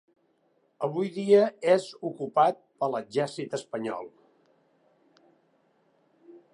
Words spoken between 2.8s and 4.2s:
per l'exèrcit espanyol.